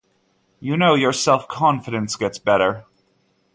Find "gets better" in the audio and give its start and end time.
2.15-2.85